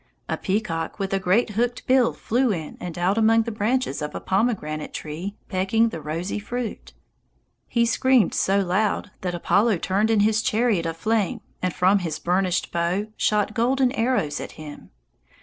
[0.27, 4.15] A peacock with a great hooked bill flew in and out among the branches of
[4.15, 6.93] a pomegranate tree pecking the rosy fruit.
[7.67, 12.17] He screamed so loud that Apollo turned in his chariot of flame and from his
[12.17, 14.89] burnished bow shot golden arrows at him.